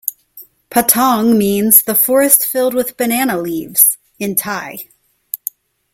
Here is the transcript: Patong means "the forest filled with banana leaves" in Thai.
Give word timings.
Patong 0.71 1.37
means 1.37 1.83
"the 1.83 1.93
forest 1.93 2.43
filled 2.43 2.73
with 2.73 2.97
banana 2.97 3.37
leaves" 3.39 3.99
in 4.17 4.33
Thai. 4.33 4.87